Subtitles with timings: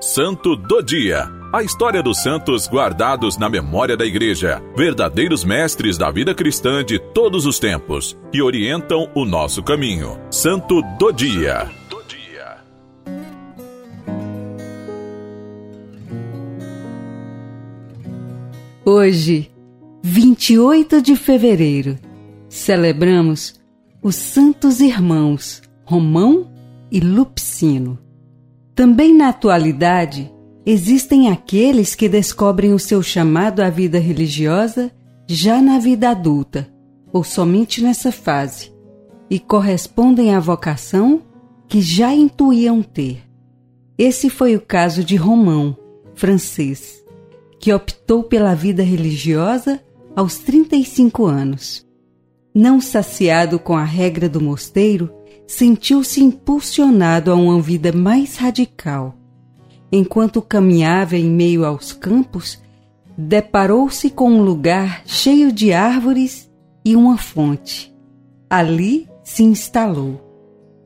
[0.00, 1.26] Santo do Dia.
[1.50, 6.98] A história dos santos guardados na memória da Igreja, verdadeiros mestres da vida cristã de
[6.98, 10.18] todos os tempos, que orientam o nosso caminho.
[10.30, 11.70] Santo do Dia.
[18.84, 19.50] Hoje,
[20.02, 21.98] 28 de fevereiro,
[22.50, 23.58] celebramos
[24.02, 26.52] os Santos Irmãos Romão
[26.92, 28.05] e Lupicino.
[28.76, 30.30] Também na atualidade,
[30.66, 34.92] existem aqueles que descobrem o seu chamado à vida religiosa
[35.26, 36.68] já na vida adulta,
[37.10, 38.70] ou somente nessa fase,
[39.30, 41.22] e correspondem à vocação
[41.66, 43.22] que já intuíam ter.
[43.96, 45.74] Esse foi o caso de Romão,
[46.14, 47.02] francês,
[47.58, 49.80] que optou pela vida religiosa
[50.14, 51.82] aos 35 anos.
[52.54, 55.10] Não saciado com a regra do mosteiro,
[55.46, 59.14] sentiu-se impulsionado a uma vida mais radical.
[59.90, 62.60] Enquanto caminhava em meio aos campos,
[63.16, 66.50] deparou-se com um lugar cheio de árvores
[66.84, 67.94] e uma fonte.
[68.50, 70.20] Ali se instalou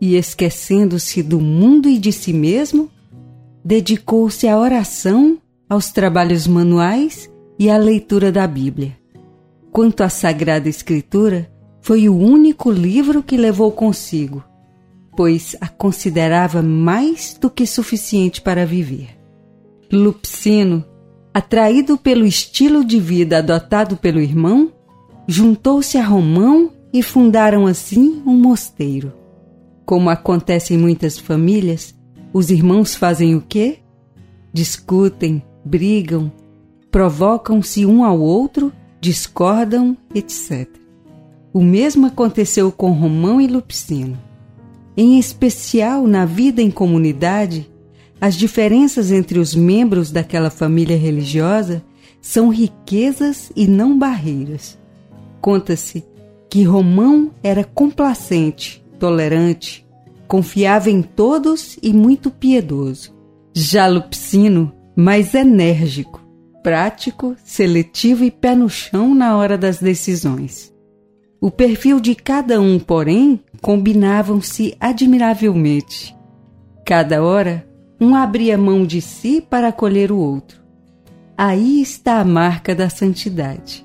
[0.00, 2.90] e, esquecendo-se do mundo e de si mesmo,
[3.64, 8.98] dedicou-se à oração, aos trabalhos manuais e à leitura da Bíblia.
[9.70, 11.51] Quanto à Sagrada Escritura,
[11.82, 14.42] foi o único livro que levou consigo,
[15.16, 19.18] pois a considerava mais do que suficiente para viver.
[19.92, 20.84] Lupicino,
[21.34, 24.72] atraído pelo estilo de vida adotado pelo irmão,
[25.26, 29.12] juntou-se a Romão e fundaram assim um mosteiro.
[29.84, 31.94] Como acontece em muitas famílias,
[32.32, 33.80] os irmãos fazem o quê?
[34.52, 36.32] Discutem, brigam,
[36.90, 40.81] provocam-se um ao outro, discordam, etc.
[41.52, 44.18] O mesmo aconteceu com Romão e Lupicino.
[44.96, 47.70] Em especial na vida em comunidade,
[48.20, 51.82] as diferenças entre os membros daquela família religiosa
[52.20, 54.78] são riquezas e não barreiras.
[55.40, 56.04] Conta-se
[56.48, 59.84] que Romão era complacente, tolerante,
[60.28, 63.12] confiava em todos e muito piedoso.
[63.52, 66.22] Já Lupicino, mais enérgico,
[66.62, 70.71] prático, seletivo e pé no chão na hora das decisões.
[71.42, 76.16] O perfil de cada um, porém, combinavam-se admiravelmente.
[76.86, 77.66] Cada hora,
[78.00, 80.62] um abria mão de si para acolher o outro.
[81.36, 83.84] Aí está a marca da santidade.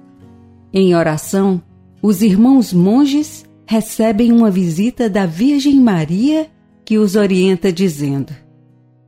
[0.71, 1.59] Em oração,
[1.99, 6.51] os irmãos monges recebem uma visita da Virgem Maria
[6.85, 8.35] que os orienta dizendo: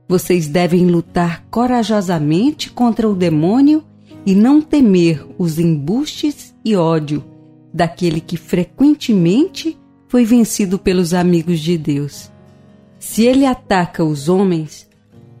[0.08, 3.84] Vocês devem lutar corajosamente contra o demônio
[4.26, 7.22] e não temer os embustes e ódio
[7.72, 12.30] daquele que frequentemente foi vencido pelos amigos de Deus.
[12.98, 14.88] Se ele ataca os homens,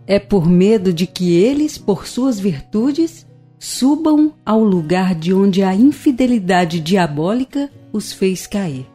[0.06, 3.26] é por medo de que eles, por suas virtudes,
[3.58, 8.86] subam ao lugar de onde a infidelidade diabólica os fez cair.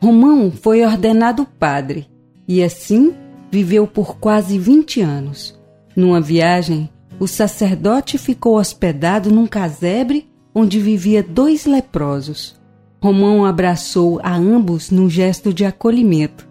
[0.00, 2.06] Romão foi ordenado padre
[2.46, 3.12] e assim
[3.50, 5.58] viveu por quase 20 anos.
[5.96, 12.57] Numa viagem, o sacerdote ficou hospedado num casebre onde vivia dois leprosos.
[13.00, 16.48] Romão abraçou a ambos num gesto de acolhimento,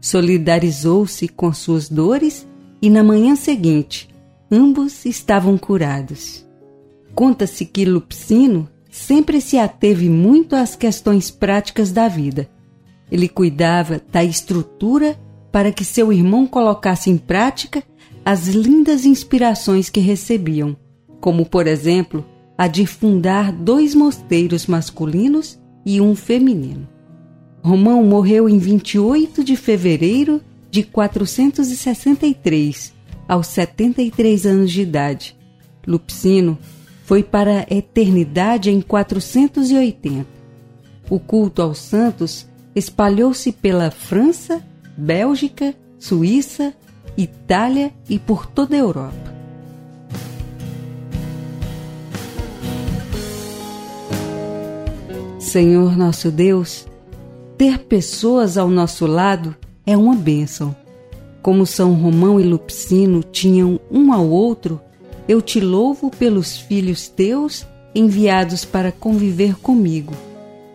[0.00, 2.48] solidarizou-se com suas dores
[2.80, 4.08] e na manhã seguinte,
[4.50, 6.46] ambos estavam curados.
[7.14, 12.48] Conta-se que Lupicino sempre se ateve muito às questões práticas da vida.
[13.12, 15.18] Ele cuidava da estrutura
[15.52, 17.82] para que seu irmão colocasse em prática
[18.24, 20.74] as lindas inspirações que recebiam,
[21.20, 22.24] como, por exemplo,
[22.56, 26.88] a de fundar dois mosteiros masculinos e um feminino.
[27.62, 32.94] Romão morreu em 28 de fevereiro de 463,
[33.28, 35.36] aos 73 anos de idade.
[35.86, 36.58] Lupicino
[37.04, 40.26] foi para a eternidade em 480.
[41.08, 44.64] O culto aos santos espalhou-se pela França,
[44.96, 46.72] Bélgica, Suíça,
[47.16, 49.39] Itália e por toda a Europa.
[55.50, 56.86] Senhor nosso Deus,
[57.58, 60.76] ter pessoas ao nosso lado é uma bênção.
[61.42, 64.80] Como São Romão e Lupicino tinham um ao outro,
[65.26, 70.14] eu te louvo pelos filhos teus enviados para conviver comigo,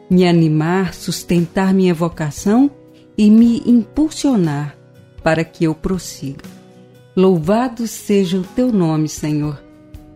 [0.09, 2.69] me animar, sustentar minha vocação
[3.17, 4.75] e me impulsionar
[5.23, 6.43] para que eu prossiga.
[7.15, 9.57] Louvado seja o teu nome, Senhor,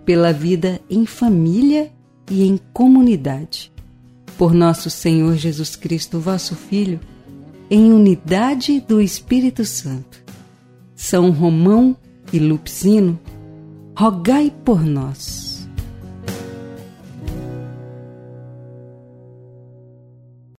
[0.04, 1.94] pela vida em família
[2.30, 3.72] e em comunidade
[4.40, 7.02] por nosso Senhor Jesus Cristo, vosso Filho,
[7.70, 10.24] em unidade do Espírito Santo.
[10.96, 11.94] São Romão,
[12.32, 13.20] e Lupicino,
[13.94, 15.49] rogai por nós.